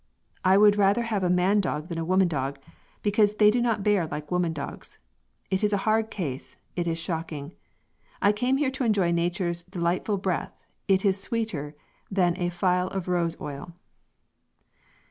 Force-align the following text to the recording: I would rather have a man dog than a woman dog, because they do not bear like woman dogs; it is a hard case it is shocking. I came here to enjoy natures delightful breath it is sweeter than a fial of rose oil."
I 0.43 0.57
would 0.57 0.77
rather 0.77 1.03
have 1.03 1.23
a 1.23 1.29
man 1.29 1.61
dog 1.61 1.87
than 1.87 1.99
a 1.99 2.03
woman 2.03 2.27
dog, 2.27 2.57
because 3.03 3.35
they 3.35 3.51
do 3.51 3.61
not 3.61 3.83
bear 3.83 4.07
like 4.07 4.31
woman 4.31 4.51
dogs; 4.51 4.97
it 5.51 5.63
is 5.63 5.73
a 5.73 5.77
hard 5.85 6.09
case 6.09 6.57
it 6.75 6.87
is 6.87 6.97
shocking. 6.97 7.53
I 8.19 8.31
came 8.31 8.57
here 8.57 8.71
to 8.71 8.83
enjoy 8.83 9.11
natures 9.11 9.61
delightful 9.61 10.17
breath 10.17 10.55
it 10.87 11.05
is 11.05 11.21
sweeter 11.21 11.75
than 12.09 12.35
a 12.37 12.49
fial 12.49 12.89
of 12.89 13.07
rose 13.07 13.39
oil." 13.39 13.73